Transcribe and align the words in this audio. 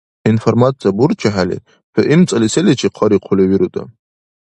Информация 0.33 0.91
бурчухӀели, 0.97 1.57
хӀу 1.93 2.01
имцӀали 2.13 2.47
селичи 2.53 2.87
хъарихъули 2.95 3.45
вируда? 3.51 3.81